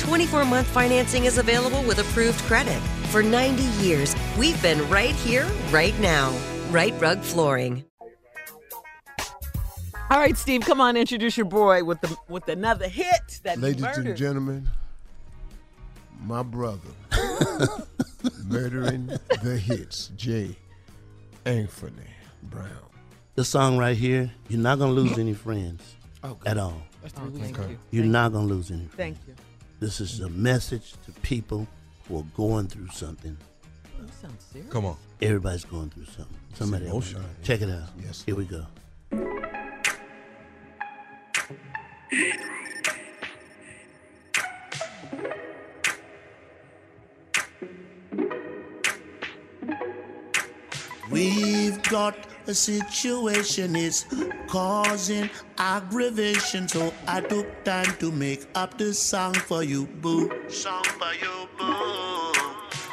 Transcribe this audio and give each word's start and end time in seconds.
24 0.00 0.46
month 0.46 0.66
financing 0.66 1.26
is 1.26 1.36
available 1.36 1.82
with 1.82 1.98
approved 1.98 2.40
credit. 2.44 2.80
For 3.10 3.22
90 3.22 3.62
years, 3.84 4.16
we've 4.38 4.60
been 4.62 4.88
right 4.88 5.14
here, 5.14 5.46
right 5.70 5.98
now. 6.00 6.34
Rite 6.70 6.98
Rug 7.00 7.20
Flooring. 7.20 7.84
All 10.10 10.18
right, 10.18 10.36
Steve, 10.36 10.62
come 10.62 10.80
on, 10.80 10.96
introduce 10.96 11.36
your 11.36 11.46
boy 11.46 11.84
with 11.84 12.00
the 12.00 12.16
with 12.28 12.48
another 12.48 12.88
hit 12.88 13.40
that 13.44 13.60
Ladies 13.60 13.82
murdered. 13.82 14.06
and 14.06 14.16
gentlemen, 14.16 14.68
my 16.24 16.42
brother, 16.42 16.90
murdering 18.46 19.06
the 19.42 19.56
hits, 19.56 20.08
J. 20.16 20.56
Anthony 21.44 22.10
Brown. 22.44 22.66
The 23.34 23.44
song 23.44 23.78
right 23.78 23.96
here, 23.96 24.32
you're 24.48 24.60
not 24.60 24.78
gonna 24.78 24.92
lose 24.92 25.16
any 25.16 25.34
friends 25.34 25.94
oh, 26.24 26.38
at 26.44 26.58
all. 26.58 26.82
Oh, 27.04 27.30
thank 27.30 27.56
you. 27.58 27.78
You're 27.92 28.04
not 28.06 28.32
gonna 28.32 28.46
lose 28.46 28.70
any. 28.70 28.86
Thank 28.96 29.18
you. 29.28 29.34
This 29.80 29.98
is 29.98 30.20
a 30.20 30.28
message 30.28 30.92
to 31.06 31.12
people 31.22 31.66
who 32.06 32.18
are 32.18 32.26
going 32.36 32.66
through 32.66 32.88
something. 32.88 33.34
You 33.98 34.06
sound 34.20 34.36
serious. 34.52 34.70
Come 34.70 34.84
on. 34.84 34.96
Everybody's 35.22 35.64
going 35.64 35.88
through 35.88 36.04
something. 36.04 36.36
Somebody, 36.52 36.84
emotional. 36.84 37.22
check 37.42 37.62
it 37.62 37.70
out. 37.70 37.88
Yes, 38.04 38.22
Here 38.22 38.36
we 38.36 38.44
go. 38.44 38.66
We've 51.10 51.82
got 51.84 52.16
a 52.46 52.54
situation, 52.54 53.74
it's 53.76 54.04
causing 54.50 55.30
aggravation. 55.58 56.68
So 56.68 56.92
I 57.06 57.20
took 57.20 57.46
time 57.64 57.94
to 58.00 58.10
make 58.10 58.46
up 58.54 58.76
this 58.76 58.98
song 58.98 59.34
for 59.34 59.62
you, 59.62 59.86
boo. 59.86 60.28
Song 60.50 60.84
for 60.84 61.14
you, 61.14 61.48
boo. 61.56 62.32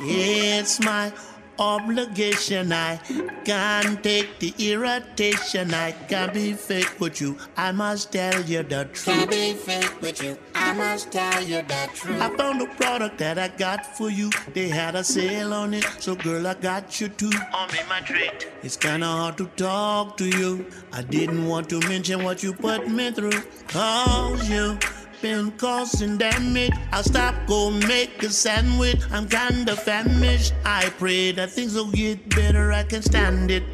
It's 0.00 0.78
my 0.80 1.12
obligation. 1.58 2.72
I 2.72 2.96
can't 3.44 4.02
take 4.02 4.38
the 4.38 4.54
irritation. 4.58 5.74
I 5.74 5.92
can't 5.92 6.32
be 6.32 6.52
fake 6.52 7.00
with 7.00 7.20
you. 7.20 7.36
I 7.56 7.72
must 7.72 8.12
tell 8.12 8.40
you 8.42 8.62
the 8.62 8.84
truth. 8.92 9.04
Can't 9.04 9.30
be 9.30 9.52
fake 9.54 10.00
with 10.00 10.22
you. 10.22 10.38
I 10.54 10.72
must 10.74 11.10
tell 11.12 11.42
you 11.42 11.62
the 11.62 11.88
truth. 11.94 12.20
I 12.20 12.36
found 12.36 12.62
a 12.62 12.66
product 12.66 13.18
that 13.18 13.38
I 13.38 13.48
got 13.48 13.84
for 13.96 14.10
you. 14.10 14.30
They 14.54 14.68
had 14.68 14.94
a 14.94 15.04
sale 15.04 15.52
on 15.52 15.74
it, 15.74 15.84
so 15.98 16.14
girl, 16.14 16.46
I 16.46 16.54
got 16.54 17.00
you 17.00 17.08
too. 17.08 17.30
On 17.54 17.68
me 17.72 17.78
my 17.88 18.00
treat. 18.00 18.48
It's 18.62 18.76
kinda 18.76 19.06
hard 19.06 19.38
to 19.38 19.46
talk 19.56 20.16
to 20.18 20.26
you. 20.28 20.66
I 20.92 21.02
didn't 21.02 21.46
want 21.46 21.68
to 21.70 21.80
mention 21.88 22.22
what 22.24 22.42
you 22.42 22.52
put 22.52 22.88
me 22.88 23.10
through. 23.10 23.42
Cause 23.68 24.48
you 24.48 24.78
been 25.20 25.50
causing 25.52 26.16
damage. 26.16 26.72
I'll 26.92 27.02
stop, 27.02 27.34
go 27.46 27.70
make 27.70 28.22
a 28.22 28.30
sandwich. 28.30 29.00
I'm 29.10 29.28
kinda 29.28 29.76
famished. 29.76 30.54
I 30.64 30.90
pray 30.98 31.32
that 31.32 31.50
things 31.50 31.74
will 31.74 31.90
get 31.90 32.28
better. 32.34 32.72
I 32.72 32.84
can 32.84 33.02
stand 33.02 33.50
it. 33.50 33.64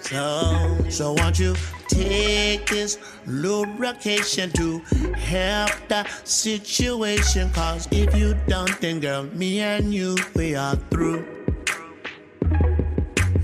So, 0.00 0.76
so 0.88 1.12
won't 1.14 1.38
you 1.38 1.54
take 1.88 2.66
this 2.66 2.98
lubrication 3.26 4.50
to 4.52 4.78
help 5.16 5.70
the 5.88 6.06
situation? 6.24 7.50
Cause 7.50 7.88
if 7.90 8.14
you 8.14 8.34
don't, 8.46 8.80
then 8.80 9.00
girl, 9.00 9.24
me 9.34 9.60
and 9.60 9.94
you, 9.94 10.16
we 10.34 10.54
are 10.54 10.76
through. 10.90 11.24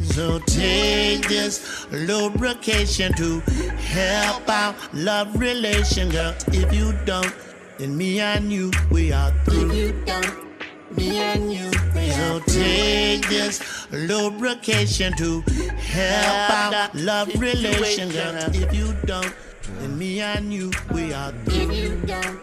So 0.02 0.38
take 0.40 1.28
this 1.28 1.86
lubrication 1.92 3.12
to 3.14 3.40
help 3.80 4.48
our 4.48 4.74
love 4.92 5.34
relation, 5.38 6.08
girl. 6.10 6.34
If 6.48 6.72
you 6.72 6.92
don't, 7.04 7.34
then 7.78 7.96
me 7.96 8.20
and 8.20 8.52
you, 8.52 8.70
we 8.90 9.12
are 9.12 9.32
through. 9.44 9.70
If 9.70 9.76
you 9.76 10.02
don't, 10.04 10.96
me 10.96 11.18
and 11.18 11.52
you, 11.52 11.70
we 11.94 12.10
so 12.10 12.40
take 12.46 13.28
this 13.28 13.62
lubrication 13.90 15.12
to 15.16 15.40
help 15.78 16.74
our 16.74 16.90
love 16.94 17.28
relation, 17.40 18.10
girl. 18.10 18.34
If 18.52 18.74
you 18.74 18.94
don't, 19.06 19.34
then 19.78 19.98
me 19.98 20.20
and 20.20 20.52
you, 20.52 20.70
we 20.92 21.12
are 21.12 21.32
through. 21.44 21.70
If 21.70 21.76
you 21.76 22.00
don't, 22.06 22.40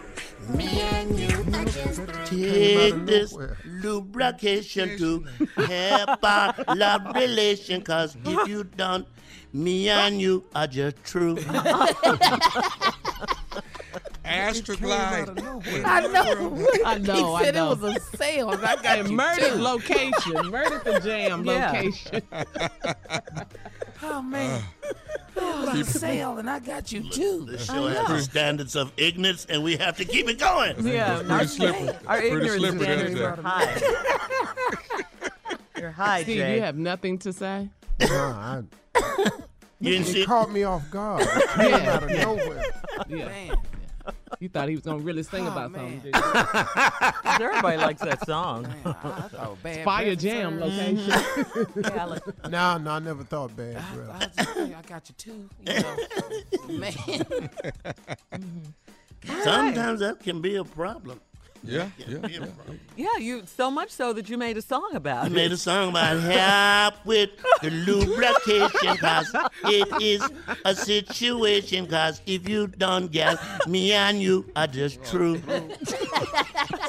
me 0.50 0.82
and 0.82 1.20
you, 1.20 1.46
I 1.54 1.66
just 1.66 2.02
take 2.26 3.06
this 3.06 3.34
lubrication 3.66 4.98
to 4.98 5.26
help 5.66 6.24
our 6.24 6.56
love 6.76 7.16
relation. 7.16 7.82
Cause 7.82 8.16
if 8.26 8.48
you 8.48 8.64
don't, 8.64 9.08
me 9.54 9.90
and 9.90 10.22
you 10.22 10.44
are 10.56 10.68
just 10.68 11.04
true. 11.04 11.36
Astroglide. 14.26 15.30
I 15.86 16.02
know. 16.02 16.42
I 16.86 16.98
know, 16.98 17.34
I 17.36 17.40
He 17.40 17.46
said 17.46 17.56
know. 17.56 17.72
it 17.72 17.80
was 17.80 17.96
a 17.96 18.18
sale. 18.18 18.50
I 18.52 18.76
got 18.76 19.00
And 19.00 19.10
you 19.10 19.16
murdered 19.16 19.54
too. 19.54 19.62
location, 19.62 20.52
murdered 20.52 20.84
the 20.84 21.00
jam 21.00 21.46
Yeah. 21.46 21.72
location. 21.72 22.22
Oh 24.04 24.22
uh. 24.34 24.62
Keep 25.38 25.82
it- 25.82 25.86
sale, 25.88 26.38
and 26.38 26.50
I 26.50 26.60
got 26.60 26.92
you 26.92 27.10
too. 27.10 27.46
The 27.46 27.58
show 27.58 27.88
has 27.88 28.08
the 28.08 28.22
standards 28.22 28.76
of 28.76 28.92
ignorance, 28.98 29.46
and 29.50 29.64
we 29.64 29.78
have 29.78 29.98
to 29.98 30.06
keep 30.06 30.28
it 30.30 30.40
going. 30.40 30.86
Yeah, 30.88 31.18
Pretty 31.18 31.32
our, 31.34 31.46
slippery. 31.48 31.90
our 32.08 32.18
Pretty 32.20 32.28
ignorance 32.36 32.54
slippery, 32.56 32.80
standards 32.84 33.14
isn't 33.16 33.26
are 33.26 33.42
high. 33.42 33.82
You're 35.80 35.92
high, 35.92 36.24
Steve, 36.24 36.38
Jay. 36.38 36.56
you 36.56 36.62
have 36.62 36.76
nothing 36.78 37.20
to 37.20 37.32
say. 37.34 37.70
Nah, 38.00 38.62
I, 38.96 39.30
You 39.80 39.92
didn't 39.92 40.08
see 40.08 40.26
caught 40.26 40.52
me 40.52 40.64
off 40.64 40.90
guard. 40.90 41.22
It 41.22 41.50
came 41.52 41.70
Yeah. 41.70 41.94
out 41.94 42.04
of 42.04 42.10
nowhere. 42.10 42.64
Yeah. 43.08 43.56
You 44.40 44.50
thought 44.50 44.70
he 44.70 44.76
was 44.76 44.84
gonna 44.84 45.00
really 45.00 45.24
sing 45.24 45.48
oh, 45.48 45.52
about 45.52 45.72
something. 45.74 46.02
Everybody 47.42 47.78
likes 47.78 48.02
that 48.02 48.24
song. 48.26 48.68
I 48.86 48.94
thought 48.94 49.58
bad 49.64 49.84
Fire 49.84 50.06
breath 50.06 50.20
jam 50.20 50.60
concerns. 50.60 51.08
location. 51.08 51.68
Yeah, 51.96 52.06
like- 52.06 52.50
Nah, 52.50 52.78
no, 52.78 52.92
I 52.92 53.00
never 53.00 53.24
thought 53.24 53.56
bad 53.56 53.78
I. 53.78 54.14
I, 54.14 54.20
just, 54.28 54.50
hey, 54.52 54.74
I 54.76 54.82
got 54.84 55.10
you 55.10 55.16
too. 55.18 55.50
You 55.66 55.74
know, 55.82 56.78
man. 56.80 57.50
Sometimes 59.44 60.00
that 60.02 60.20
can 60.20 60.42
be 60.42 60.56
a 60.56 60.64
problem. 60.64 61.20
Yeah, 61.68 61.90
It 62.00 62.08
yeah, 62.08 62.20
can 62.20 62.22
be 62.22 62.36
a 62.38 62.40
yeah. 62.40 62.48
yeah, 62.96 63.18
you 63.20 63.44
so 63.46 63.70
much 63.70 63.90
so 63.90 64.14
that 64.14 64.30
you 64.30 64.38
made 64.38 64.58
a 64.58 64.62
song 64.62 64.92
about 64.94 65.24
I 65.24 65.28
it. 65.28 65.32
made 65.34 65.52
a 65.52 65.58
song 65.58 65.90
about 65.90 66.20
help 66.22 67.06
with 67.06 67.30
the 67.62 67.70
lubrication 67.70 68.98
cause 68.98 69.30
it 69.66 70.02
is 70.02 70.22
a 70.66 70.74
situation 70.74 71.88
cause 71.88 72.22
if 72.26 72.48
you 72.48 72.68
don't 72.68 73.12
get 73.12 73.38
me 73.68 73.92
and 73.94 74.22
you 74.22 74.46
are 74.56 74.68
just 74.68 75.04
true. 75.04 75.42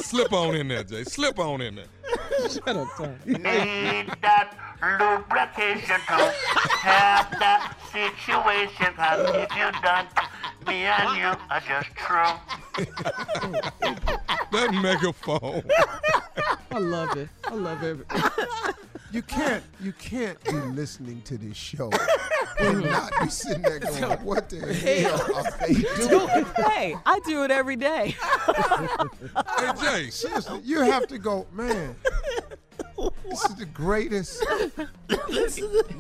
Slip 0.00 0.32
on 0.32 0.54
in 0.54 0.68
there, 0.68 0.84
Jay. 0.84 1.04
Slip 1.04 1.38
on 1.38 1.60
in 1.60 1.76
there. 1.76 1.84
Shut 2.48 2.68
up, 2.76 2.88
Tom. 2.96 3.16
Need 3.26 3.42
that 4.22 4.54
lubrication 4.80 6.00
to 6.06 6.32
have 6.86 7.30
that 7.38 7.74
situation 7.92 8.94
cause 8.94 9.28
if 9.34 9.50
you 9.56 9.70
don't 9.82 10.08
me 10.68 10.84
and 10.84 11.18
you 11.18 11.32
are 11.50 11.60
just 11.66 11.88
true. 11.96 12.34
That 14.50 14.72
megaphone. 14.72 15.62
I 16.70 16.78
love 16.78 17.16
it. 17.18 17.28
I 17.44 17.54
love 17.54 17.82
it. 17.82 17.98
You 19.10 19.22
can't, 19.22 19.64
you 19.80 19.92
can't 19.94 20.38
be 20.44 20.52
listening 20.52 21.22
to 21.22 21.38
this 21.38 21.56
show 21.56 21.90
and 22.58 22.84
not 22.90 23.10
be 23.22 23.30
sitting 23.30 23.62
there 23.62 23.78
going, 23.78 24.22
"What 24.22 24.50
the 24.50 24.74
hell 24.74 25.34
are 25.34 25.50
they 25.66 25.72
doing?" 26.06 26.44
hey, 26.56 26.94
I 27.06 27.18
do 27.20 27.42
it 27.42 27.50
every 27.50 27.76
day. 27.76 28.14
Hey, 29.56 29.72
Jay. 29.80 30.10
Seriously, 30.10 30.60
you 30.62 30.82
have 30.82 31.06
to 31.06 31.16
go, 31.16 31.46
man. 31.52 31.96
This 33.28 33.44
is 33.44 33.54
the 33.56 33.66
greatest 33.66 34.42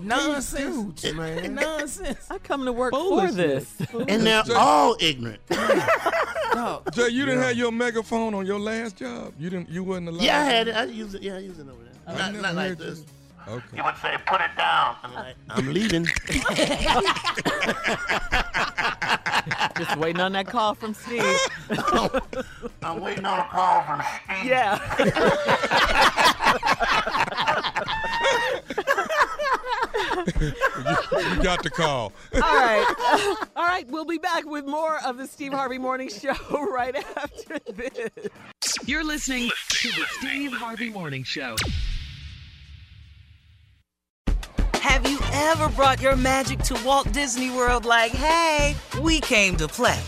Nonsense. 0.02 0.76
dudes, 1.02 1.14
man. 1.14 1.54
Nonsense. 1.54 2.26
I 2.30 2.38
come 2.38 2.64
to 2.64 2.72
work 2.72 2.92
for 2.94 3.30
this. 3.30 3.70
And 4.08 4.26
they're 4.26 4.42
all 4.56 4.96
ignorant. 4.98 5.40
Dog. 6.52 6.90
Jay, 6.94 7.08
you 7.10 7.26
didn't 7.26 7.42
have 7.42 7.54
your 7.56 7.70
megaphone 7.70 8.34
on 8.34 8.46
your 8.46 8.58
last 8.58 8.96
job. 8.96 9.34
You 9.38 9.50
didn't. 9.50 9.68
You 9.68 9.84
wasn't 9.84 10.08
allowed. 10.08 10.22
Yeah, 10.22 10.40
I 10.40 10.44
had 10.44 10.68
it. 10.68 10.74
I 10.76 10.84
use 10.84 11.14
it. 11.14 11.22
Yeah, 11.22 11.34
I 11.36 11.40
use 11.40 11.58
it 11.58 11.68
over 11.68 11.82
there. 11.84 11.92
I 12.06 12.12
Not, 12.16 12.32
never 12.32 12.42
not 12.42 12.54
like 12.54 12.68
heard 12.70 12.78
you. 12.80 12.84
this. 12.86 13.04
Okay. 13.46 13.76
You 13.76 13.84
would 13.84 13.96
say, 13.98 14.16
put 14.26 14.40
it 14.40 14.50
down. 14.56 14.96
I'm 15.02 15.14
like, 15.14 15.36
I'm 15.50 15.72
leaving. 15.72 16.04
Just 19.76 19.96
waiting 19.96 20.20
on 20.20 20.32
that 20.32 20.46
call 20.46 20.74
from 20.74 20.92
Steve. 20.94 21.22
I'm 22.82 23.00
waiting 23.00 23.24
on 23.24 23.38
a 23.38 23.44
call 23.44 23.82
from 23.84 24.02
Steve. 24.24 24.44
Yeah. 24.50 26.14
You 30.40 31.42
got 31.42 31.62
the 31.62 31.70
call. 31.70 32.12
All 32.34 32.40
right. 32.40 33.46
All 33.56 33.66
right. 33.66 33.86
We'll 33.88 34.04
be 34.04 34.18
back 34.18 34.44
with 34.46 34.66
more 34.66 34.98
of 35.04 35.16
the 35.16 35.26
Steve 35.26 35.52
Harvey 35.52 35.78
Morning 35.78 36.08
Show 36.08 36.34
right 36.72 36.96
after 37.16 37.58
this. 37.72 38.28
You're 38.84 39.04
listening 39.04 39.50
to 39.68 39.88
the 39.88 40.04
Steve 40.18 40.52
Harvey 40.52 40.90
Morning 40.90 41.22
Show. 41.24 41.56
Have 44.74 45.08
you 45.08 45.18
ever 45.32 45.68
brought 45.70 46.00
your 46.00 46.16
magic 46.16 46.60
to 46.60 46.80
Walt 46.84 47.12
Disney 47.12 47.50
World 47.50 47.84
like, 47.84 48.12
hey, 48.12 48.74
we 49.00 49.20
came 49.20 49.56
to 49.56 49.68
play? 49.68 50.00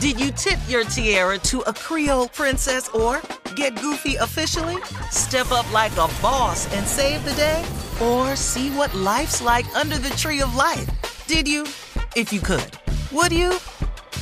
Did 0.00 0.18
you 0.20 0.32
tip 0.32 0.58
your 0.68 0.84
tiara 0.84 1.38
to 1.38 1.60
a 1.60 1.72
Creole 1.72 2.28
princess 2.28 2.88
or 2.88 3.20
get 3.54 3.80
goofy 3.80 4.16
officially? 4.16 4.82
Step 5.10 5.52
up 5.52 5.70
like 5.72 5.92
a 5.92 6.08
boss 6.20 6.72
and 6.74 6.86
save 6.86 7.24
the 7.24 7.34
day? 7.34 7.64
Or 8.00 8.36
see 8.36 8.70
what 8.70 8.94
life's 8.94 9.42
like 9.42 9.66
under 9.76 9.98
the 9.98 10.10
tree 10.10 10.40
of 10.40 10.54
life? 10.54 10.88
Did 11.26 11.48
you? 11.48 11.64
If 12.16 12.32
you 12.32 12.40
could. 12.40 12.78
Would 13.12 13.32
you? 13.32 13.54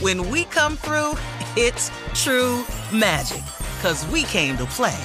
When 0.00 0.28
we 0.30 0.44
come 0.44 0.76
through, 0.76 1.14
it's 1.56 1.90
true 2.14 2.64
magic. 2.92 3.42
Cause 3.82 4.06
we 4.06 4.24
came 4.24 4.56
to 4.56 4.64
play. 4.66 4.98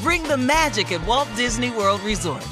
Bring 0.00 0.22
the 0.24 0.36
magic 0.36 0.92
at 0.92 1.06
Walt 1.06 1.28
Disney 1.36 1.70
World 1.70 2.00
Resort. 2.02 2.46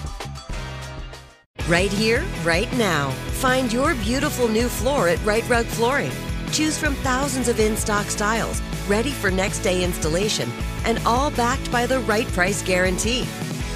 Right 1.69 1.93
here, 1.93 2.23
right 2.45 2.71
now. 2.77 3.11
Find 3.41 3.73
your 3.73 3.95
beautiful 3.95 4.49
new 4.49 4.69
floor 4.69 5.09
at 5.09 5.25
Rite 5.25 5.49
Rug 5.49 5.67
Flooring. 5.67 6.13
Choose 6.53 6.79
from 6.79 6.95
thousands 6.97 7.49
of 7.49 7.59
in 7.59 7.77
stock 7.77 8.07
styles, 8.07 8.61
ready 8.87 9.11
for 9.11 9.31
next 9.31 9.61
day 9.61 9.83
installation, 9.83 10.51
and 10.85 10.99
all 11.07 11.31
backed 11.31 11.73
by 11.73 11.87
the 11.87 12.01
right 12.01 12.27
price 12.29 12.63
guarantee. 12.63 13.27